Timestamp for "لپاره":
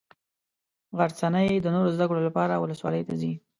2.27-2.53